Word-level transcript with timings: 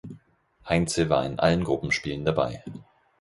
Heintze 0.67 1.11
war 1.11 1.23
in 1.27 1.37
allen 1.37 1.63
Gruppenspielen 1.63 2.25
dabei. 2.25 2.63